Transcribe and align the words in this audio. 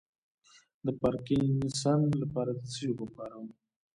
د 0.85 0.87
پارکینسن 1.01 1.99
لپاره 2.21 2.51
د 2.55 2.59
څه 2.71 2.75
شي 2.77 2.85
اوبه 2.89 3.03
وکاروم؟ 3.05 3.47